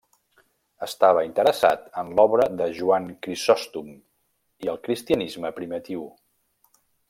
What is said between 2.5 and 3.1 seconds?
de Joan